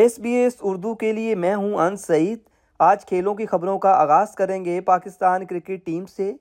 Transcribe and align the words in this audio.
S 0.00 0.18
B 0.18 0.30
S 0.32 0.52
Urdu 0.62 0.94
کے 0.94 1.12
لیے 1.12 1.34
میں 1.34 1.54
ہوں 1.54 1.74
ان 1.74 1.96
سعید۔ 1.96 2.38
آج 2.80 3.04
کھیلوں 3.06 3.34
کی 3.34 3.46
خبروں 3.46 3.78
کا 3.78 3.90
آغاز 3.92 4.34
کریں 4.34 4.64
گے 4.64 4.80
پاکستان 4.80 5.44
کرکٹ 5.46 5.84
ٹیم 5.84 6.06
سے۔ 6.06 6.32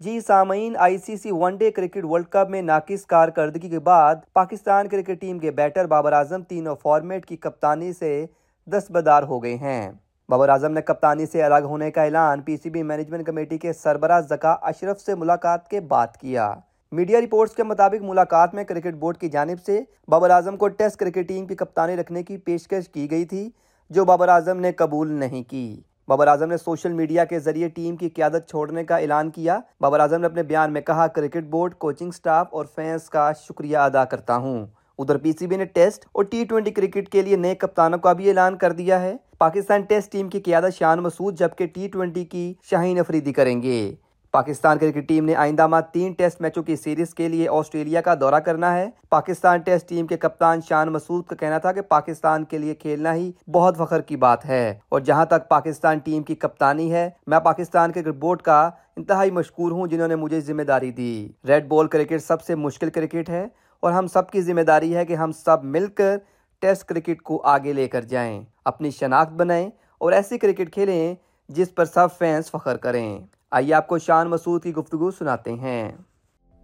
جی 0.00 0.20
سامعین، 0.20 0.74
I 0.78 0.98
C 0.98 1.16
C 1.16 1.30
one 1.32 1.56
day 1.56 1.70
cricket 1.70 2.04
world 2.04 2.26
cup 2.26 2.50
میں 2.50 2.62
ناقص 2.62 3.06
کارکردگی 3.06 3.68
کے 3.68 3.78
بعد 3.78 4.14
پاکستان 4.32 4.88
کرکٹ 4.88 5.20
ٹیم 5.20 5.38
کے 5.38 5.50
بیٹر 5.50 5.86
بابر 5.86 6.12
اعظم 6.12 6.42
تینوں 6.42 6.76
فارمیٹ 6.82 7.26
کی 7.26 7.36
کپتانی 7.36 7.92
سے 7.92 8.26
دستبدار 8.66 9.22
ہو 9.22 9.42
گئے 9.42 9.54
ہیں۔ 9.54 9.90
بابر 10.28 10.48
اعظم 10.48 10.72
نے 10.72 10.82
کپتانی 10.82 11.26
سے 11.26 11.42
الگ 11.42 11.64
ہونے 11.64 11.90
کا 11.90 12.02
اعلان 12.02 12.40
P 12.40 12.56
C 12.56 12.70
B 12.70 12.82
management 12.82 13.26
committee 13.26 13.58
کے 13.58 13.72
سربراہ 13.72 14.20
زکا 14.20 14.56
اشرف 14.62 15.00
سے 15.00 15.14
ملاقات 15.14 15.68
کے 15.68 15.80
بعد 15.80 16.16
کیا۔ 16.20 16.54
میڈیا 16.94 17.20
رپورٹس 17.20 17.54
کے 17.54 17.62
مطابق 17.62 18.02
ملاقات 18.02 18.54
میں 18.54 18.64
کرکٹ 18.64 18.94
بورڈ 18.94 19.16
کی 19.16 19.28
جانب 19.28 19.60
سے 19.66 19.80
بابر 20.08 20.30
اعظم 20.30 20.56
کو 20.56 20.68
ٹیسٹ 20.68 20.96
کرکٹ 20.96 21.28
ٹیم 21.28 21.46
کی 21.46 21.54
کپتانی 21.54 21.96
رکھنے 21.96 22.22
کی 22.22 22.36
پیشکش 22.36 22.88
کی 22.88 23.10
گئی 23.10 23.24
تھی، 23.24 23.50
جو 23.90 24.04
بابر 24.04 24.28
اعظم 24.28 24.60
نے 24.60 24.72
قبول 24.72 25.12
نہیں 25.12 25.42
کی۔ 25.50 25.80
بابر 26.08 26.28
اعظم 26.28 26.48
نے 26.48 26.56
سوشل 26.56 26.92
میڈیا 26.92 27.24
کے 27.24 27.38
ذریعے 27.38 27.68
ٹیم 27.68 27.96
کی 27.96 28.08
قیادت 28.08 28.48
چھوڑنے 28.50 28.84
کا 28.84 28.96
اعلان 28.96 29.30
کیا۔ 29.30 29.58
بابر 29.80 30.00
اعظم 30.00 30.20
نے 30.20 30.26
اپنے 30.26 30.42
بیان 30.42 30.72
میں 30.72 30.80
کہا، 30.80 31.06
کرکٹ 31.06 31.44
بورڈ، 31.44 31.74
کوچنگ 31.74 32.10
سٹاف 32.10 32.46
اور 32.50 32.64
فینس 32.74 33.08
کا 33.10 33.30
شکریہ 33.32 33.76
ادا 33.76 34.04
کرتا 34.04 34.36
ہوں۔ 34.36 34.66
ادھر 34.98 35.18
پی 35.18 35.32
سی 35.32 35.46
بی 35.46 35.56
نے 35.56 35.64
ٹیسٹ 35.64 36.06
اور 36.12 36.24
ٹی 36.24 36.44
ٹوینٹی 36.44 36.70
کرکٹ 36.70 37.08
کے 37.08 37.22
لیے 37.22 37.36
نئے 37.36 37.54
کپتانوں 37.54 37.98
کا 37.98 38.12
بھی 38.12 38.28
اعلان 38.28 38.56
کر 38.56 38.72
دیا 38.72 39.00
ہے۔ 39.00 39.14
پاکستان 39.38 39.82
ٹیسٹ 39.82 40.12
ٹیم 40.12 40.28
کی 40.28 40.40
قیادت 40.40 40.74
شان 40.74 41.02
مسعود، 41.02 41.38
جبکہ 41.38 41.66
ٹی 41.66 41.88
ٹوینٹی 41.88 42.24
کی 42.24 42.52
شاہین 42.62 42.98
افریدی 42.98 43.32
کریں 43.32 43.62
گے۔ 43.62 43.94
پاکستان 44.34 44.78
کرکٹ 44.78 45.08
ٹیم 45.08 45.24
نے 45.24 45.34
آئندہ 45.34 45.66
ماہ 45.66 45.80
تین 45.80 46.12
ٹیسٹ 46.12 46.40
میچوں 46.40 46.62
کی 46.62 46.76
سیریز 46.76 47.14
کے 47.14 47.28
لیے 47.28 47.48
آسٹریلیا 47.48 48.00
کا 48.00 48.14
دورہ 48.20 48.34
کرنا 48.34 48.74
ہے۔ 48.74 48.90
پاکستان 49.08 49.60
ٹیسٹ 49.60 49.88
ٹیم 49.88 50.06
کے 50.06 50.16
کپتان 50.16 50.60
شان 50.68 50.88
مسعود 50.88 51.24
کا 51.24 51.36
کہنا 51.36 51.58
تھا 51.58 51.72
کہ 51.72 51.80
پاکستان 51.80 52.44
کے 52.44 52.58
لیے 52.58 52.74
کھیلنا 52.74 53.14
ہی 53.14 53.32
بہت 53.52 53.76
فخر 53.78 54.00
کی 54.00 54.16
بات 54.16 54.46
ہے۔ 54.46 54.78
اور 54.88 55.00
جہاں 55.00 55.26
تک 55.26 55.48
پاکستان 55.48 55.98
ٹیم 55.98 56.22
کی 56.22 56.34
کپتانی 56.34 56.92
ہے، 56.92 57.10
میں 57.26 57.40
پاکستان 57.40 57.92
کرکٹ 57.92 58.08
بورڈ 58.08 58.42
کا 58.42 58.70
انتہائی 58.96 59.30
مشکور 59.30 59.72
ہوں، 59.72 59.86
جنہوں 59.86 60.08
نے 60.08 60.16
مجھے 60.16 60.40
ذمہ 60.40 60.62
داری 60.62 60.90
دی۔ 60.90 61.28
ریڈ 61.48 61.68
بال 61.68 61.86
کرکٹ 61.86 62.22
سب 62.22 62.42
سے 62.42 62.54
مشکل 62.54 62.90
کرکٹ 62.90 63.28
ہے 63.28 63.46
اور 63.80 63.92
ہم 63.92 64.06
سب 64.06 64.30
کی 64.30 64.42
ذمہ 64.42 64.60
داری 64.60 64.96
ہے 64.96 65.06
کہ 65.06 65.14
ہم 65.14 65.32
سب 65.32 65.64
مل 65.64 65.86
کر 65.86 66.16
ٹیسٹ 66.60 66.84
کرکٹ 66.84 67.22
کو 67.22 67.40
آگے 67.44 67.72
لے 67.72 67.88
کر 67.88 68.02
جائیں۔ 68.02 68.42
اپنی 68.64 68.90
شناخت 68.90 69.32
بنائیں 69.32 69.70
اور 69.98 70.12
ایسی 70.12 70.38
کرکٹ 70.38 70.72
کھیلیں 70.72 71.14
جس 71.48 71.74
پر 71.74 71.84
سب 71.84 72.08
فینس 72.18 72.50
فخر 72.50 72.76
کریں۔ 72.76 73.26
آئیے 73.56 73.74
آپ 73.74 73.86
کو 73.86 73.98
شان 73.98 74.28
مسعود 74.30 74.62
کی 74.62 74.72
گفتگو 74.74 75.10
سناتے 75.10 75.52
ہیں۔ 75.54 75.90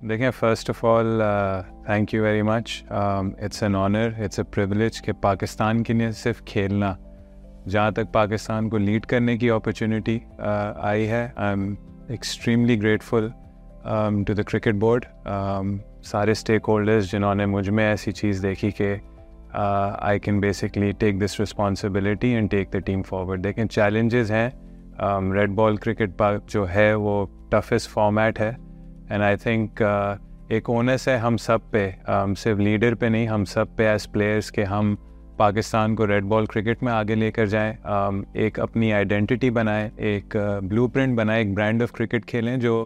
دیکھیں 0.00 0.30
first 0.38 0.70
of 0.70 0.84
all 0.84 1.20
thank 1.86 2.14
you 2.14 2.22
very 2.22 2.42
much 2.42 2.82
it's 2.90 3.62
an 3.62 3.76
honour 3.76 4.08
it's 4.18 4.38
a 4.38 4.44
privilege 4.54 5.00
کہ 5.02 5.12
پاکستان 5.22 5.82
کے 5.82 5.92
لیے 5.92 6.10
صرف 6.12 6.42
کھیلنا، 6.44 6.92
جہاں 7.66 7.90
تک 7.90 8.12
پاکستان 8.12 8.68
کو 8.70 8.78
لیڈ 8.78 9.06
کرنے 9.06 9.36
کی 9.38 9.50
اپرچونیٹی 9.50 10.18
uh, 10.30 10.72
آئی 10.76 11.08
ہے۔ 11.08 11.28
I 11.36 11.48
am 11.48 11.74
extremely 12.08 12.80
grateful 12.82 13.28
to 14.26 14.34
the 14.34 14.42
cricket 14.42 14.74
board 14.80 15.04
سارے 16.04 16.30
اسٹیک 16.30 16.68
ہولڈرز 16.68 17.10
جنہوں 17.10 17.34
نے 17.34 17.46
مجھ 17.46 17.68
میں 17.70 17.88
ایسی 17.88 18.12
چیز 18.12 18.42
دیکھی 18.42 18.70
کہ 18.70 18.94
I 19.52 20.18
can 20.18 20.40
basically 20.40 20.90
take 20.98 21.20
this 21.24 21.40
responsibility 21.40 22.34
and 22.34 22.50
take 22.50 22.72
the 22.72 22.78
team 22.78 23.02
forward 23.02 23.44
دیکھیں 23.44 23.64
چیلنجز 23.66 24.30
ہیں۔ 24.32 24.48
ریڈ 25.34 25.50
بال 25.50 25.76
کرکٹ 25.76 26.18
پارک 26.18 26.48
جو 26.48 26.70
ہے 26.70 26.94
وہ 26.94 27.26
ٹفسٹ 27.50 27.90
فارمیٹ 27.90 28.40
ہے 28.40 28.52
اینڈ 29.08 29.22
آئی 29.22 29.36
تھنک 29.36 29.82
ایک 30.48 30.70
اونس 30.70 31.08
ہے 31.08 31.16
ہم 31.16 31.36
سب 31.36 31.58
پہ 31.70 31.90
صرف 32.38 32.58
لیڈر 32.58 32.94
پہ 32.94 33.06
نہیں 33.06 33.26
ہم 33.28 33.44
سب 33.44 33.76
پہ 33.76 33.88
ایز 33.88 34.12
پلیئرس 34.12 34.52
کہ 34.52 34.64
ہم 34.64 34.96
پاکستان 35.36 35.94
کو 35.96 36.06
ریڈ 36.06 36.24
بال 36.24 36.46
کرکٹ 36.46 36.82
میں 36.82 36.92
آگے 36.92 37.14
لے 37.14 37.30
کر 37.30 37.46
جائیں 37.46 37.72
ایک 38.32 38.60
اپنی 38.60 38.92
آئیڈینٹی 38.92 39.50
بنائیں 39.50 39.90
ایک 39.96 40.36
بلو 40.62 40.88
پرنٹ 40.88 41.18
بنائیں 41.18 41.44
ایک 41.44 41.54
برانڈ 41.54 41.82
آف 41.82 41.92
کرکٹ 41.92 42.26
کھیلیں 42.26 42.56
جو 42.56 42.84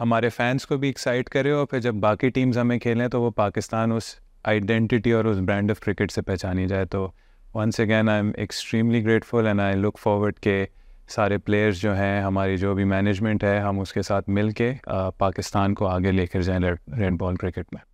ہمارے 0.00 0.28
فینس 0.28 0.66
کو 0.66 0.76
بھی 0.76 0.88
ایکسائٹ 0.88 1.28
کرے 1.28 1.50
اور 1.50 1.66
پھر 1.66 1.80
جب 1.80 1.94
باقی 1.94 2.28
ٹیمز 2.28 2.58
ہمیں 2.58 2.78
کھیلیں 2.78 3.08
تو 3.08 3.22
وہ 3.22 3.30
پاکستان 3.30 3.92
اس 3.92 4.04
آئیڈینٹی 4.44 5.12
اور 5.12 5.24
اس 5.24 5.38
برانڈ 5.38 5.70
آف 5.70 5.80
کرکٹ 5.80 6.12
سے 6.12 6.22
پہچانی 6.22 6.66
جائے. 6.68 6.86
تو 6.86 7.10
once 7.54 7.80
again 7.80 8.08
I 8.08 8.22
am 8.22 8.30
extremely 8.36 9.04
grateful 9.04 9.46
and 9.46 9.60
I 9.60 9.76
look 9.76 9.98
forward 9.98 10.38
کہ 10.40 10.66
سارے 11.12 11.38
پلیئرز 11.38 11.76
جو 11.76 11.96
ہیں، 11.96 12.22
ہماری 12.22 12.56
جو 12.56 12.74
بھی 12.74 12.84
مینجمنٹ 12.84 13.44
ہے، 13.44 13.58
ہم 13.58 13.80
اس 13.80 13.92
کے 13.92 14.02
ساتھ 14.02 14.30
مل 14.30 14.50
کے 14.50 14.72
پاکستان 15.18 15.74
کو 15.74 15.86
آگے 15.86 16.12
لے 16.12 16.26
کر 16.26 16.42
جائیں 16.42 16.60
ریڈ 16.98 17.12
بال 17.18 17.36
کرکٹ 17.36 17.64
میں۔ 17.72 17.84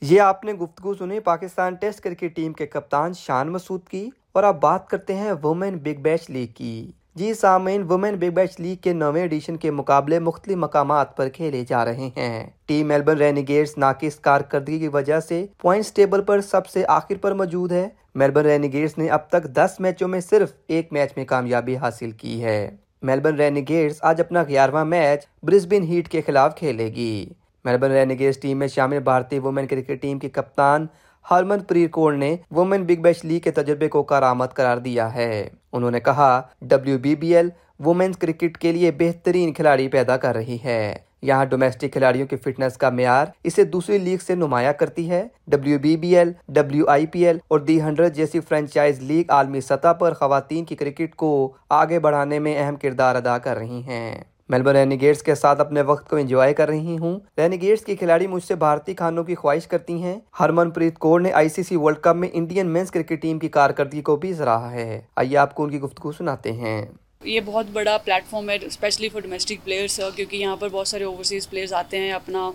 یہ 0.00 0.20
آپ 0.20 0.44
نے 0.44 0.52
گفتگو 0.52 0.94
سنی، 0.94 1.20
پاکستان 1.20 1.74
ٹیسٹ 1.74 2.00
کرکٹ 2.00 2.36
ٹیم 2.36 2.52
کے 2.52 2.66
کپتان 2.66 3.12
شان 3.12 3.48
مسعود 3.48 3.80
کی۔ 3.90 4.10
اور 4.32 4.42
آپ 4.42 4.60
بات 4.60 4.88
کرتے 4.88 5.14
ہیں 5.14 5.32
وومین 5.42 5.78
بگ 5.78 6.00
بیش 6.00 6.30
لیگ 6.30 6.46
کی۔ 6.46 6.90
جی 7.14 7.34
سامعین 7.34 7.82
وومین 7.82 8.14
بگ 8.14 8.34
بیش 8.34 8.60
لیگ 8.60 8.76
کے 8.76 8.92
نویں 8.92 9.22
ایڈیشن 9.22 9.56
کے 9.56 9.70
مقابلے 9.70 10.18
مختلف 10.18 10.56
مقامات 10.56 11.16
پر 11.16 11.28
کھیلے 11.28 11.64
جا 11.68 11.84
رہے 11.84 12.08
ہیں۔ 12.16 12.50
ٹیم 12.66 12.88
میلبرن 12.88 13.18
رینیگیٹس 13.18 13.78
ناقص 13.78 14.20
کارکردگی 14.20 14.78
کی 14.78 14.88
وجہ 14.88 15.20
سے 15.20 15.46
پوائنٹس 15.58 15.92
ٹیبل 15.92 16.22
پر 16.22 16.40
سب 16.40 16.66
سے 16.66 16.84
آخر 16.88 17.14
پر 17.20 17.32
موجود 17.32 17.72
ہے۔ 17.72 17.88
میلبرن 18.14 18.46
رینیگیٹس 18.46 18.98
نے 18.98 19.08
اب 19.08 19.28
تک 19.28 19.44
دس 19.44 19.76
میچوں 19.78 20.08
میں 20.08 20.20
صرف 20.20 20.52
ایک 20.66 20.92
میچ 20.92 21.10
میں 21.16 21.24
کامیابی 21.24 21.76
حاصل 21.76 22.10
کی 22.10 22.44
ہے۔ 22.44 22.70
میلبرن 23.02 23.34
رینیگیٹس 23.34 23.96
آج 24.00 24.20
اپنا 24.20 24.42
گیارہواں 24.48 24.84
میچ 24.84 25.26
برسبن 25.42 25.82
ہیٹ 25.82 26.08
کے 26.08 26.20
خلاف 26.26 26.56
کھیلے 26.56 26.86
گی۔ 26.86 27.28
میلبرن 27.64 27.92
رینیگیٹس 27.92 28.40
ٹیم 28.40 28.58
میں 28.58 28.68
شامل 28.68 28.98
بھارتی 28.98 29.38
وومین 29.38 29.66
کرکٹ 29.66 30.02
ٹیم 30.02 30.18
کی 30.18 30.28
کپتان 30.28 30.86
ہرمن 31.30 31.60
پریر 31.60 31.88
کور 31.88 32.12
نے 32.12 32.36
وومن 32.50 32.84
بگ 32.84 33.00
بیش 33.00 33.24
لیگ 33.24 33.40
کے 33.40 33.50
تجربے 33.50 33.88
کو 33.88 34.02
کارآمد 34.02 34.54
قرار 34.54 34.76
دیا 34.76 35.14
ہے۔ 35.14 35.48
انہوں 35.72 35.90
نے 35.90 36.00
کہا 36.00 36.42
W 36.60 36.98
B 36.98 37.14
B 37.16 37.36
L 37.36 37.48
women's 37.80 38.16
cricket 38.16 38.58
کے 38.58 38.72
لیے 38.72 38.90
بہترین 38.90 39.52
کھلاڑی 39.52 39.88
پیدا 39.88 40.16
کر 40.16 40.34
رہی 40.34 40.58
ہے۔ 40.64 40.98
یہاں 41.22 41.44
ڈومیسٹک 41.44 41.92
کھلاڑیوں 41.92 42.26
کی 42.26 42.36
فٹنس 42.36 42.76
کا 42.76 42.90
معیار 42.90 43.26
اسے 43.44 43.64
دوسری 43.64 43.98
لیگ 43.98 44.16
سے 44.26 44.34
نمایاں 44.34 44.72
کرتی 44.72 45.10
ہے۔ 45.10 45.28
W 45.46 45.78
B 45.78 45.96
B 45.96 46.16
L 46.16 46.32
W 46.48 46.88
I 46.88 47.06
P 47.06 47.26
L 47.26 47.38
اور 47.48 47.60
دی 47.60 47.82
ہنڈریڈ 47.82 48.14
جیسی 48.14 48.40
فرنچائز 48.40 49.00
لیگ 49.00 49.24
عالمی 49.28 49.60
سطح 49.60 49.92
پر 49.92 50.14
خواتین 50.14 50.64
کی 50.64 50.76
کرکٹ 50.76 51.14
کو 51.14 51.52
آگے 51.68 51.98
بڑھانے 51.98 52.38
میں 52.38 52.58
اہم 52.58 52.76
کردار 52.76 53.14
ادا 53.14 53.38
کر 53.38 53.56
رہی 53.56 53.82
ہیں۔ 53.82 54.24
میلبرن 54.48 54.76
رینیگیٹس 54.76 55.22
کے 55.22 55.34
ساتھ 55.34 55.60
اپنے 55.60 55.82
وقت 55.82 56.10
کو 56.10 56.16
انجوائے 56.16 56.54
کر 56.54 56.68
رر 56.68 56.98
ہوں۔ 56.98 57.20
رینیگیٹس 57.38 57.84
کی 57.84 57.96
کھلاڑی 57.96 58.26
مجھ 58.26 58.44
سے 58.44 58.54
بھارتی 58.54 58.94
کھانوں 58.94 59.24
کی 59.24 59.34
خواہش 59.34 59.66
کرتی 59.66 60.02
ہیں۔ 60.02 60.20
ہرمن 60.40 60.70
پریت 60.70 60.98
کور 60.98 61.20
نے 61.20 61.32
I 61.32 61.48
C 61.48 61.62
C 61.62 61.76
world 61.76 61.96
cup 61.96 62.16
میں 62.16 62.28
انڈین 62.32 62.66
مینس 62.66 62.90
کرکٹ 62.90 63.22
ٹیم 63.22 63.38
کی 63.38 63.48
کارکردگی 63.48 64.02
کو 64.02 64.16
بھی 64.16 64.34
سراہا 64.34 64.72
ہے۔ 64.72 65.00
آئیے 65.16 65.36
آپ 65.36 65.54
کو 65.54 65.64
ان 65.64 65.70
کی 65.70 65.80
گفتگو 65.80 66.12
سناتے 66.12 66.52
ہیں۔ 66.52 66.86
یہ 67.24 67.40
بہت 67.44 67.66
بڑا 67.72 67.96
پلیٹ 68.04 68.24
فارم 68.30 68.50
ہے 68.50 68.56
اسپیشلی 68.62 69.08
فار 69.08 69.20
ڈومیسٹک 69.20 69.64
پلیئرس 69.64 69.98
کیونکہ 70.16 70.36
یہاں 70.36 70.56
پر 70.56 70.68
بہت 70.72 70.88
سارے 70.88 71.04
اوورسیز 71.04 71.48
پلیئرس 71.50 71.72
آتے 71.72 71.98
ہیں، 71.98 72.12
اپنا 72.12 72.50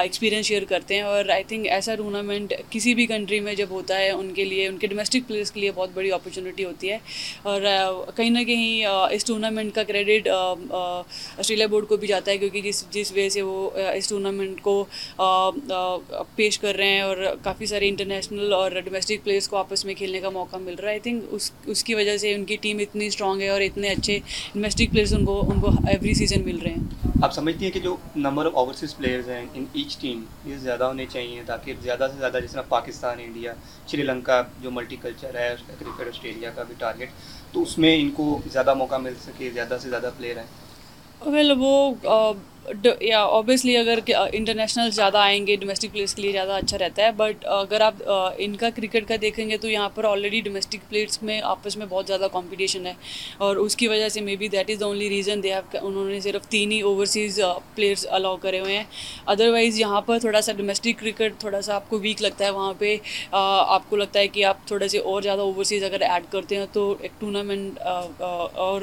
ایکسپیرینس 0.00 0.46
شیئر 0.46 0.64
کرتے 0.68 0.94
ہیں۔ 0.94 1.02
اور 1.02 1.28
آئی 1.34 1.44
تھنک 1.48 1.66
ایسا 1.70 1.94
ٹورنامنٹ 1.94 2.52
کسی 2.70 2.94
بھی 2.94 3.06
کنٹری 3.06 3.40
میں 3.40 3.54
جب 3.54 3.66
ہوتا 3.70 3.98
ہے، 3.98 4.10
ان 4.10 4.32
کے 4.34 4.44
لیے، 4.44 4.66
ان 4.68 4.78
کے 4.78 4.86
ڈومیسٹک 4.86 5.28
پلیئرس 5.28 5.50
کے 5.52 5.60
لیے 5.60 5.70
بہت 5.74 5.90
بڑی 5.94 6.10
اپرچونیٹی 6.12 6.64
ہوتی 6.64 6.90
ہے۔ 6.90 6.98
اور 7.42 7.62
کہیں 8.16 8.30
نہ 8.30 8.42
کہیں 8.46 8.84
اس 8.84 9.24
ٹورنامنٹ 9.24 9.74
کا 9.74 9.82
کریڈٹ 9.88 10.28
آسٹریلیا 10.28 11.66
بورڈ 11.66 11.86
کو 11.88 11.96
بھی 11.96 12.08
جاتا 12.08 12.30
ہے، 12.30 12.38
کیونکہ 12.38 12.60
جس 12.60 12.84
جس 12.90 13.12
وجہ 13.12 13.28
سے 13.28 13.42
وہ 13.42 13.70
اس 13.94 14.08
ٹورنامنٹ 14.08 14.60
کو 14.62 14.84
پیش 16.36 16.58
کر 16.58 16.74
رہے 16.76 16.88
ہیں۔ 16.88 17.00
اور 17.00 17.16
کافی 17.42 17.66
سارے 17.66 17.88
انٹرنیشنل 17.88 18.52
اور 18.52 18.70
ڈومیسٹک 18.84 19.24
پلیئرس 19.24 19.48
کو 19.48 19.56
آپس 19.56 19.84
میں 19.84 19.94
کھیلنے 19.94 20.20
کا 20.20 20.30
موقع 20.30 20.56
مل 20.56 20.74
رہا 20.74 20.88
ہے۔ 20.88 20.90
آئی 20.90 21.00
تھنک 21.00 21.24
اس 21.30 21.50
اس 21.66 21.82
کی 21.84 21.94
وجہ 21.94 22.16
سے 22.16 22.32
ان 22.34 22.44
کی 22.44 22.56
ٹیم 22.60 22.78
اتنی 22.78 23.06
اسٹرانگ 23.06 23.40
ہے 23.40 23.48
اور 23.48 23.60
اتنے 23.60 23.88
اچھے 23.90 24.09
اچھے 24.16 24.50
انویسٹک 24.54 24.90
پلیئرس 24.90 25.12
ان 25.12 25.24
کو 25.24 25.40
ان 25.50 25.60
کو 25.60 25.70
ایوری 25.88 26.14
سیزن 26.14 26.44
مل 26.44 26.58
رہے 26.58 26.70
ہیں۔ 26.70 27.08
آپ 27.22 27.34
سمجھتی 27.34 27.64
ہیں 27.64 27.72
کہ 27.72 27.80
جو 27.80 27.96
نمبر 28.16 28.46
آف 28.46 28.52
اوورسیز 28.54 28.96
پلیئرز 28.96 29.28
ہیں 29.28 29.46
ان 29.54 29.64
ایچ 29.72 29.96
ٹیم 29.98 30.24
یہ 30.44 30.56
زیادہ 30.56 30.84
ہونے 30.84 31.06
چاہیے 31.06 31.42
تاکہ 31.46 31.74
زیادہ 31.82 32.06
سے 32.12 32.18
زیادہ 32.18 32.38
جس 32.44 32.52
طرح 32.52 32.62
پاکستان 32.68 33.20
انڈیا 33.24 33.52
شری 33.86 34.02
لنکا 34.02 34.42
جو 34.62 34.70
ملٹی 34.70 34.96
کلچر 35.02 35.34
ہے 35.34 35.54
کرکٹ 35.78 36.08
آسٹریلیا 36.08 36.50
کا 36.50 36.62
بھی 36.62 36.74
ٹارگیٹ 36.78 37.10
تو 37.52 37.62
اس 37.62 37.78
میں 37.78 38.00
ان 38.00 38.10
کو 38.10 38.38
زیادہ 38.52 38.74
موقع 38.74 38.96
مل 38.96 39.14
سکے 39.20 39.50
زیادہ 39.50 39.76
سے 39.82 39.90
زیادہ 39.90 40.10
پلیئر 40.18 40.36
ہیں۔ 40.36 41.30
ویل 41.32 41.52
وہ 41.58 41.92
یا 43.00 43.20
اوبیسلی 43.20 43.76
اگر 43.76 43.98
انٹرنیشنل 44.32 44.90
زیادہ 44.90 45.18
آئیں 45.18 45.46
گے 45.46 45.56
ڈومیسٹک 45.56 45.92
پلیئرس 45.92 46.14
کے 46.14 46.22
لیے 46.22 46.32
زیادہ 46.32 46.52
اچھا 46.52 46.78
رہتا 46.78 47.02
ہے 47.02 47.10
بٹ 47.16 47.46
اگر 47.46 47.80
آپ 47.80 48.02
ان 48.36 48.56
کا 48.56 48.70
کرکٹ 48.70 49.08
کا 49.08 49.14
دیکھیں 49.22 49.48
گے 49.50 49.56
تو 49.56 49.68
یہاں 49.70 49.88
پر 49.94 50.04
آلریڈی 50.04 50.40
ڈومیسٹک 50.40 50.88
پلیئرس 50.88 51.22
میں 51.22 51.40
آپس 51.44 51.76
میں 51.76 51.86
بہت 51.88 52.06
زیادہ 52.06 52.26
کمپٹیشن 52.32 52.86
ہے۔ 52.86 52.92
اور 53.38 53.56
اس 53.56 53.76
کی 53.76 53.88
وجہ 53.88 54.08
سے 54.08 54.20
maybe 54.36 54.48
that 54.48 54.70
is 54.70 54.80
the 54.80 54.86
only 54.86 55.08
reason 55.08 55.42
they 55.42 55.52
have 55.54 55.86
انہوں 55.86 56.08
نے 56.10 56.20
صرف 56.20 56.46
تین 56.48 56.72
ہی 56.72 56.80
اوورسیز 56.80 57.40
پلیئرس 57.74 58.06
الاؤ 58.10 58.36
کرے 58.36 58.60
ہوئے 58.60 58.76
ہیں۔ 58.76 58.84
ادروائز 59.26 59.78
یہاں 59.80 60.00
پر 60.00 60.18
تھوڑا 60.18 60.40
سا 60.40 60.52
ڈومیسٹک 60.52 60.98
کرکٹ 61.00 61.38
تھوڑا 61.40 61.60
سا 61.62 61.74
آپ 61.74 61.88
کو 61.90 61.98
ویک 62.02 62.22
لگتا 62.22 62.44
ہے۔ 62.44 62.50
وہاں 62.50 62.72
پہ 62.78 62.96
آپ 63.32 63.88
کو 63.90 63.96
لگتا 63.96 64.20
ہے 64.20 64.28
کہ 64.28 64.44
آپ 64.44 64.66
تھوڑے 64.66 64.88
سے 64.88 64.98
اور 64.98 65.22
زیادہ 65.22 65.40
اوورسیز 65.40 65.84
اگر 65.84 66.00
ایڈ 66.00 66.24
کرتے 66.30 66.56
ہیں 66.56 66.66
تو 66.72 66.94
ایک 67.00 67.20
ٹورنامنٹ 67.20 67.78
اور 67.82 68.80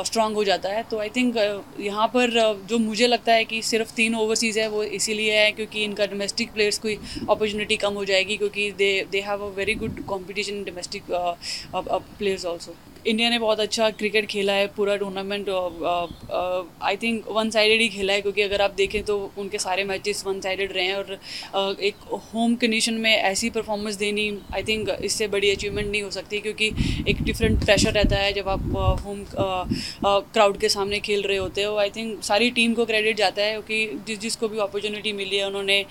اسٹرانگ 0.00 0.36
ہو 0.36 0.44
جاتا 0.44 0.74
ہے۔ 0.74 0.82
تو 0.88 0.98
آئی 1.00 1.10
تھنک 1.12 1.36
یہاں 1.78 2.06
پر 2.08 2.30
جو 2.68 2.78
مجھے 2.78 2.95
مجھے 2.96 3.06
لگتا 3.06 3.34
ہے 3.34 3.44
کہ 3.44 3.60
صرف 3.62 3.90
تین 3.94 4.14
اوورسیز 4.14 4.58
ہے 4.58 4.66
وہ 4.68 4.82
اسی 4.96 5.14
لیے 5.14 5.36
ہے 5.38 5.50
کیونکہ 5.56 5.84
ان 5.84 5.94
کا 5.94 6.04
ڈومیسٹک 6.10 6.54
پلیئرس 6.54 6.78
کی 6.80 6.94
اپرچونیٹی 7.26 7.76
کم 7.76 7.96
ہو 7.96 8.04
جائے 8.04 8.22
گی، 8.28 8.36
کیونکہ 8.36 8.70
they 8.78 8.88
they 9.12 9.20
have 9.22 9.44
a 9.44 9.50
very 9.56 9.74
good 9.80 10.00
competition 10.06 10.62
domestic 10.66 11.12
players 12.18 12.46
also 12.46 12.72
India 13.06 13.28
نے 13.30 13.38
بہت 13.38 13.60
اچھا 13.60 13.88
کرکٹ 13.98 14.28
کھیلا 14.28 14.54
ہے، 14.54 14.66
پورا 14.76 14.96
tournament 14.96 15.48
I 15.48 16.96
think 16.96 17.28
one 17.30 17.50
sided 17.50 17.80
ہی 17.80 17.88
کھیلا 17.88 18.12
ہے، 18.12 18.20
کیونکہ 18.22 18.44
اگر 18.44 18.60
آپ 18.60 18.76
دیکھیں 18.78 19.00
تو 19.06 19.28
ان 19.36 19.48
کے 19.48 19.58
سارے 19.58 19.84
میچز 19.84 20.26
ون 20.26 20.40
سائڈیڈ 20.42 20.72
رہے 20.72 20.84
ہیں 20.84 20.92
اور 20.92 21.74
ایک 21.78 21.94
ہوم 22.32 22.54
کنڈیشن 22.60 23.00
میں 23.02 23.14
ایسی 23.16 23.50
پرفارمنس 23.50 24.00
دینی 24.00 24.30
آئی 24.50 24.62
تھنک 24.62 24.90
اس 24.98 25.12
سے 25.12 25.26
بڑی 25.26 25.50
اچیومنٹ 25.50 25.88
نہیں 25.88 26.02
ہو 26.02 26.10
سکتی، 26.10 26.40
کیونکہ 26.40 26.70
ایک 27.06 27.18
ڈفرینٹ 27.26 27.64
پریشر 27.66 27.92
رہتا 27.94 28.22
ہے 28.22 28.32
جب 28.32 28.48
آپ 28.48 28.76
ہوم 29.04 29.22
کراؤڈ 29.32 30.60
کے 30.60 30.68
سامنے 30.68 31.00
کھیل 31.00 31.24
رہے 31.26 31.38
ہوتے 31.38 31.64
ہو۔ 31.64 31.76
آئی 31.78 31.90
تھنک 31.90 32.24
ساری 32.24 32.50
ٹیم 32.54 32.74
کو 32.74 32.84
کریڈٹ 32.84 33.18
جاتا 33.18 33.44
ہے، 33.44 33.52
کیونکہ 33.52 33.96
جس 34.06 34.20
جس 34.20 34.36
کو 34.36 34.48
بھی 34.48 34.60
اپرچونیٹی 34.60 35.12
ملی 35.12 35.38
ہے، 35.38 35.42
انہوں 35.44 35.62
نے 35.62 35.82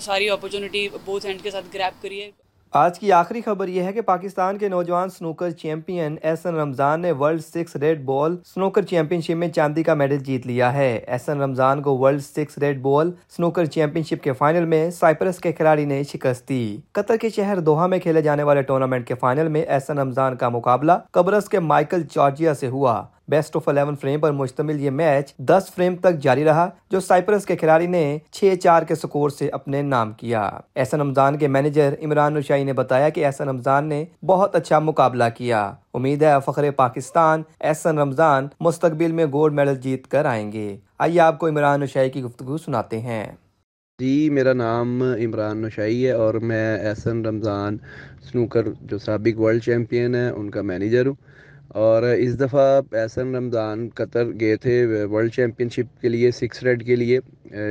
ساری 0.00 0.28
اپرچونیٹی 0.30 0.88
بوتھ 1.04 1.26
ہینڈ 1.26 1.42
کے 1.42 1.50
ساتھ 1.50 1.66
گریپ 1.74 2.02
کری 2.02 2.22
ہے۔ 2.22 2.30
آج 2.72 2.98
کی 2.98 3.12
آخری 3.12 3.40
خبر 3.40 3.68
یہ 3.68 3.82
ہے 3.82 3.92
کہ 3.92 4.00
پاکستان 4.00 4.58
کے 4.58 4.68
نوجوان 4.68 5.08
سنوکر 5.08 5.50
چیمپئن 5.50 6.16
ایسن 6.22 6.54
رمضان 6.54 7.00
نے 7.00 7.12
world 7.12 7.40
six 7.40 7.76
red 7.76 8.04
ball 8.04 8.36
snooker 8.54 8.82
championship 9.20 9.30
میں 9.30 9.48
چاندی 9.48 9.82
کا 9.82 9.94
میڈل 9.94 10.18
جیت 10.18 10.46
لیا 10.46 10.72
ہے۔ 10.72 11.00
ایسن 11.06 11.40
رمضان 11.40 11.82
کو 11.82 11.98
world 11.98 12.20
six 12.22 12.58
red 12.58 12.80
ball 12.82 13.10
snooker 13.36 13.64
championship 14.02 14.24
کے 14.24 14.32
فائنل 14.32 14.64
میں 14.64 14.90
سائپرس 14.90 15.38
کے 15.38 15.52
کھلاڑی 15.52 15.84
نے 15.84 16.02
شکست 16.02 16.48
دی۔ 16.48 16.80
قطر 16.92 17.16
کے 17.16 17.28
شہر 17.28 17.60
دوہا 17.60 17.86
میں 17.86 17.98
کھیلے 17.98 18.22
جانے 18.22 18.42
والے 18.42 18.62
ٹورنامنٹ 18.62 19.08
کے 19.08 19.14
فائنل 19.14 19.48
میں 19.48 19.62
ایسن 19.62 19.98
رمضان 19.98 20.36
کا 20.36 20.48
مقابلہ 20.48 20.92
قبرس 21.10 21.48
کے 21.48 21.60
مائیکل 21.60 22.02
جارجیا 22.10 22.54
سے 22.54 22.68
ہوا۔ 22.68 23.04
بیسٹ 23.30 23.56
آف 23.56 23.68
الیون 23.68 23.96
فریم 23.96 24.20
پر 24.20 24.32
مشتمل 24.32 24.80
یہ 24.80 24.90
میچ 24.90 25.34
دس 25.36 25.70
فریم 25.74 25.96
تک 25.96 26.18
جاری 26.22 26.44
رہا، 26.44 26.68
جو 26.90 27.00
سائپرس 27.00 27.44
کے 27.46 27.56
کھلاڑی 27.56 27.86
نے 27.86 28.18
چھ 28.30 28.54
چار 28.62 28.82
کے 28.82 28.94
سکور 28.94 29.30
سے 29.30 29.48
اپنے 29.48 29.82
نام 29.82 30.12
کیا۔ 30.12 30.50
ایسن 30.74 31.00
رمضان 31.00 31.38
کے 31.38 31.48
مینیجر 31.48 31.94
عمران 32.02 32.34
نشائی 32.34 32.64
نے 32.64 32.72
بتایا 32.72 33.08
کہ 33.08 33.24
ایسن 33.24 33.48
رمضان 33.48 33.88
نے 33.88 34.04
بہت 34.26 34.54
اچھا 34.54 34.78
مقابلہ 34.78 35.24
کیا۔ 35.36 35.72
امید 35.94 36.22
ہے 36.22 36.32
فخر 36.44 36.70
پاکستان 36.70 37.42
ایسن 37.60 37.98
رمضان 37.98 38.48
مستقبل 38.60 39.12
میں 39.12 39.26
گولڈ 39.26 39.54
میڈل 39.54 39.76
جیت 39.76 40.06
کر 40.06 40.24
آئیں 40.24 40.52
گے۔ 40.52 40.76
آئیے 40.98 41.20
آپ 41.20 41.38
کو 41.38 41.48
عمران 41.48 41.80
نشائی 41.80 42.10
کی 42.10 42.22
گفتگو 42.22 42.58
سناتے 42.58 43.00
ہیں۔ 43.00 43.26
جی 43.98 44.30
میرا 44.30 44.52
نام 44.52 45.02
عمران 45.02 45.62
نشائی 45.62 46.06
ہے 46.06 46.12
اور 46.12 46.34
میں 46.34 46.78
ایسن 46.78 47.26
رمضان 47.26 47.76
سنوکر 48.22 48.66
جو 48.80 48.98
سابق 48.98 49.40
ورلڈ 49.40 49.62
چیمپئن 49.62 50.14
ہے، 50.14 50.28
ان 50.28 50.50
کا 50.50 50.62
مینیجر 50.62 51.06
ہوں۔ 51.06 51.14
اور 51.74 52.02
اس 52.02 52.38
دفعہ 52.40 52.80
احسن 52.92 53.34
رمضان 53.34 53.88
قطر 53.94 54.24
گئے 54.40 54.56
تھے 54.56 54.74
ورلڈ 55.10 55.32
چیمپئن 55.32 55.68
شپ 55.68 56.00
کے 56.02 56.08
لیے، 56.08 56.30
سکس 56.30 56.62
ریڈ 56.62 56.84
کے 56.86 56.96
لیے۔ 56.96 57.18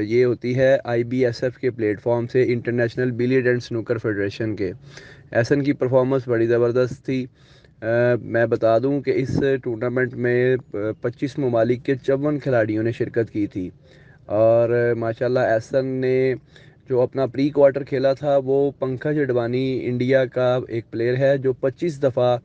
یہ 0.02 0.26
ہوتی 0.26 0.56
ہے 0.56 0.78
آئی 0.84 1.04
بی 1.04 1.26
ایس 1.26 1.44
ایف 1.44 1.58
کے 1.58 1.70
پلیٹ 1.72 2.02
فارم 2.02 2.28
سے 2.28 2.44
international 2.54 3.12
billiard 3.12 3.48
and 3.48 3.64
snooker 3.64 3.98
federation 3.98 4.56
کے۔ 4.56 4.72
احسن 5.32 5.64
کی 5.64 5.74
پرفارمنس 5.74 6.28
بڑی 6.28 6.48
زبردست 6.48 7.06
تھی۔ 7.06 7.26
میں 8.22 8.46
بتا 8.46 8.78
دوں 8.78 9.02
کہ 9.02 9.12
اس 9.16 9.40
ٹورنامنٹ 9.64 10.14
میں 10.14 10.56
پچیس 11.02 11.38
ممالک 11.38 11.86
کے 11.86 11.96
چون 11.96 12.40
کھلاڑیوں 12.40 12.84
نے 12.84 12.92
شرکت 12.92 13.32
کی 13.32 13.48
تھی۔ 13.48 13.70
اور 14.40 14.70
ماشاء 14.98 15.26
اللہ 15.26 15.40
احسن 15.40 15.86
نے 16.02 16.34
جو 16.90 17.02
اپنا 17.02 17.26
پری 17.34 17.50
کوارٹر 17.56 17.84
کھیلا 17.84 18.14
تھا، 18.20 18.38
وہ 18.46 18.60
پنکھا 18.80 19.12
جڈوانی 19.14 19.66
انڈیا 19.86 20.24
کا 20.36 20.60
ایک 20.68 20.90
پلیئر 20.92 21.18
ہے 21.18 21.38
جو 21.44 21.54
پچیس 21.54 22.02
دفعہ 22.04 22.38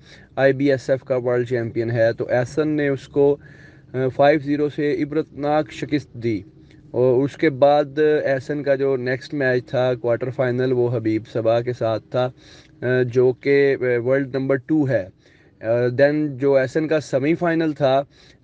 آئی 0.42 0.52
بی 0.58 0.70
ایس 0.70 0.88
ایف 0.90 1.04
کا 1.08 1.16
ورلڈ 1.24 1.48
چیمپئن 1.48 1.90
ہے۔ 1.90 2.12
تو 2.18 2.26
ایسن 2.38 2.68
نے 2.76 2.88
اس 2.88 3.06
کو 3.16 3.36
فائیو 4.16 4.40
زیرو 4.44 4.68
سے 4.76 4.92
عبرتناک 5.02 5.72
شکست 5.72 6.12
دی۔ 6.24 6.40
اور 6.90 7.22
اس 7.22 7.36
کے 7.36 7.50
بعد 7.62 7.98
ایسن 8.24 8.62
کا 8.62 8.74
جو 8.74 8.96
نیکسٹ 8.96 9.34
میچ 9.34 9.66
تھا 9.66 9.92
کوارٹر 10.02 10.30
فائنل 10.30 10.72
وہ 10.72 10.88
حبیب 10.96 11.22
صبا 11.32 11.60
کے 11.60 11.72
ساتھ 11.78 12.04
تھا 12.10 12.28
جو 13.12 13.32
کہ 13.40 13.56
ورلڈ 13.80 14.34
نمبر 14.34 14.56
ٹو 14.66 14.86
ہے۔ 14.88 15.06
دین 15.98 16.36
جو 16.38 16.54
ایسن 16.56 16.88
کا 16.88 17.00
سیمی 17.00 17.34
فائنل 17.34 17.72
تھا 17.72 18.00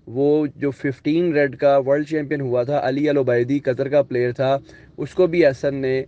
وہ 0.07 0.45
جو 0.55 0.71
ففٹین 0.71 1.31
ریڈ 1.33 1.55
کا 1.57 1.77
ورلڈ 1.85 2.07
چیمپئن 2.07 2.41
ہوا 2.41 2.63
تھا، 2.63 2.79
علی 2.83 3.09
العبیدی 3.09 3.59
قطر 3.59 3.87
کا 3.89 4.01
پلیئر 4.01 4.31
تھا، 4.31 4.57
اس 4.97 5.13
کو 5.13 5.27
بھی 5.27 5.45
ایسن 5.45 5.75
نے 5.75 6.03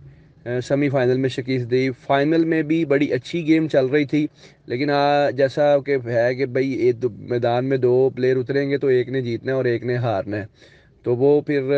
سیمی 0.62 0.88
فائنل 0.88 1.16
میں 1.18 1.28
شکست 1.28 1.70
دی۔ 1.70 1.88
فائنل 2.06 2.44
میں 2.44 2.62
بھی 2.62 2.84
بڑی 2.84 3.12
اچھی 3.12 3.46
گیم 3.46 3.68
چل 3.68 3.86
رہی 3.86 4.04
تھی، 4.04 4.26
لیکن 4.66 4.90
جیسا 5.36 5.76
کہ 5.86 5.96
ہے 6.06 6.34
کہ 6.34 6.46
بھائی، 6.46 6.70
ایک 6.72 7.04
میدان 7.30 7.64
میں 7.68 7.76
دو 7.78 7.94
پلیئر 8.16 8.36
اتریں 8.36 8.68
گے 8.70 8.78
تو 8.78 8.86
ایک 8.86 9.08
نے 9.08 9.20
جیتنا 9.20 9.52
ہے 9.52 9.56
اور 9.56 9.64
ایک 9.64 9.84
نے 9.84 9.96
ہارنا 9.96 10.36
ہے۔ 10.36 10.46
تو 11.04 11.16
وہ 11.16 11.40
پھر 11.40 11.72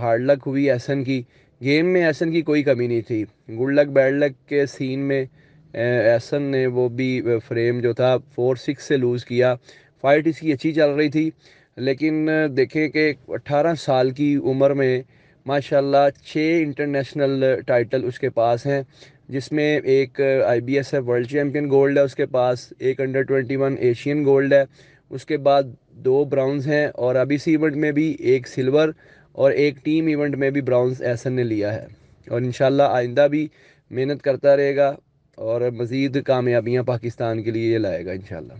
ہارڈ 0.00 0.20
لک 0.22 0.46
ہوئی 0.46 0.70
ایسن 0.70 1.02
کی۔ 1.04 1.22
گیم 1.62 1.86
میں 1.92 2.04
ایسن 2.04 2.30
کی 2.32 2.42
کوئی 2.42 2.62
کمی 2.62 2.86
نہیں 2.86 3.00
تھی۔ 3.08 3.24
گڈ 3.60 3.72
لک 3.78 3.88
بیڈ 3.96 4.14
لک 4.14 4.48
کے 4.48 4.64
سین 4.66 5.00
میں 5.08 5.24
ایسن 5.72 6.42
نے 6.42 6.66
وہ 6.66 6.88
بھی 6.88 7.10
فریم 7.48 7.80
جو 7.80 7.92
تھا 7.92 8.16
فور 8.34 8.56
سکس 8.56 8.82
سے 8.88 8.96
لوز 8.96 9.24
کیا۔ 9.24 9.54
فائٹ 10.00 10.26
اس 10.26 10.38
کی 10.38 10.52
اچھی 10.52 10.72
چل 10.72 10.90
رہی 10.90 11.08
تھی۔ 11.08 11.30
لیکن 11.80 12.28
دیکھیں 12.56 12.88
کہ 12.88 13.12
اٹھارہ 13.28 13.74
سال 13.74 14.10
کی 14.10 14.34
عمر 14.44 14.70
میں 14.70 15.02
ماشاء 15.46 15.78
اللہ 15.78 16.08
چھ 16.24 16.60
انٹرنیشنل 16.62 17.44
ٹائٹل 17.66 18.04
اس 18.04 18.18
کے 18.18 18.30
پاس 18.30 18.66
ہیں، 18.66 18.82
جس 19.28 19.50
میں 19.52 19.80
ایک 19.84 20.20
I 20.46 20.60
B 20.60 20.76
S 20.76 20.94
F 20.94 21.08
world 21.08 21.30
champion 21.30 21.70
gold 21.70 21.98
ہے، 21.98 22.02
اس 22.02 22.14
کے 22.14 22.26
پاس 22.26 22.72
ایک 22.78 23.00
under 23.00 23.22
twenty 23.22 23.56
one 23.56 23.76
Asian 23.78 24.24
gold 24.24 24.52
ہے، 24.52 24.64
اس 25.10 25.24
کے 25.26 25.36
بعد 25.36 25.62
دو 26.04 26.24
براؤنز 26.24 26.66
ہیں 26.66 26.86
اور 26.86 27.14
ابھی 27.14 27.34
اس 27.34 27.48
ایونٹ 27.48 27.76
میں 27.76 27.92
بھی 27.92 28.16
ایک 28.20 28.48
سلور 28.48 28.88
اور 29.32 29.50
ایک 29.50 29.84
ٹیم 29.84 30.06
ایونٹ 30.06 30.36
میں 30.36 30.50
بھی 30.50 30.60
براؤنز 30.60 31.02
ایسن 31.02 31.32
نے 31.32 31.44
لیا 31.44 31.74
ہے۔ 31.74 31.86
اور 32.26 32.40
انشاءاللہ 32.40 32.82
آئندہ 32.82 33.26
بھی 33.30 33.46
محنت 33.90 34.22
کرتا 34.22 34.56
رہے 34.56 34.76
گا 34.76 34.94
اور 35.38 35.60
مزید 35.70 36.22
کامیابیاں 36.22 36.82
پاکستان 36.82 37.42
کے 37.42 37.50
لیے 37.50 37.72
یہ 37.72 37.78
لائے 37.78 38.04
گا 38.06 38.12
انشاءاللہ۔ 38.12 38.52